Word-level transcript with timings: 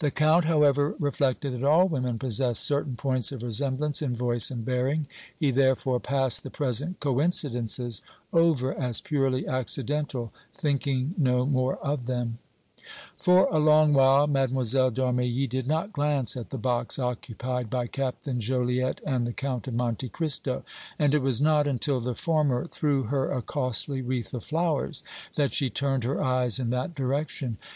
The 0.00 0.10
Count, 0.10 0.46
however, 0.46 0.96
reflected 0.98 1.52
that 1.54 1.62
all 1.62 1.86
women 1.86 2.18
possessed 2.18 2.64
certain 2.64 2.96
points 2.96 3.30
of 3.30 3.44
resemblance 3.44 4.02
in 4.02 4.16
voice 4.16 4.50
and 4.50 4.64
bearing; 4.64 5.06
he, 5.38 5.52
therefore, 5.52 6.00
passed 6.00 6.42
the 6.42 6.50
present 6.50 6.98
coincidences 6.98 8.02
over 8.32 8.74
as 8.74 9.00
purely 9.00 9.46
accidental, 9.46 10.32
thinking 10.58 11.14
no 11.16 11.46
more 11.46 11.76
of 11.76 12.06
them. 12.06 12.38
For 13.22 13.46
a 13.52 13.60
long 13.60 13.92
while 13.94 14.26
Mlle. 14.26 14.48
d' 14.90 14.98
Armilly 14.98 15.48
did 15.48 15.68
not 15.68 15.92
glance 15.92 16.36
at 16.36 16.50
the 16.50 16.58
box 16.58 16.98
occupied 16.98 17.70
by 17.70 17.86
Captain 17.86 18.40
Joliette 18.40 19.00
and 19.06 19.28
the 19.28 19.32
Count 19.32 19.68
of 19.68 19.74
Monte 19.74 20.08
Cristo, 20.08 20.64
and 20.98 21.14
it 21.14 21.22
was 21.22 21.40
not 21.40 21.68
until 21.68 22.00
the 22.00 22.16
former 22.16 22.66
threw 22.66 23.04
her 23.04 23.30
a 23.30 23.42
costly 23.42 24.02
wreath 24.02 24.34
of 24.34 24.42
flowers 24.42 25.04
that 25.36 25.52
she 25.52 25.70
turned 25.70 26.02
her 26.02 26.20
eyes 26.20 26.58
in 26.58 26.70
that 26.70 26.96
direction. 26.96 27.58